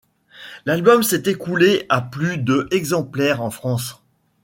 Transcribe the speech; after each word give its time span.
L'album 0.65 1.03
s'est 1.03 1.21
écoulé 1.29 1.85
à 1.87 2.01
plus 2.01 2.39
de 2.39 2.67
exemplaires 2.71 3.43
en 3.43 3.51
France. 3.51 4.01